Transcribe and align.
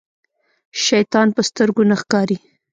شيطان 0.85 1.27
په 1.35 1.41
سترګو 1.49 1.83
نه 1.89 1.95
ښکاري. 2.01 2.37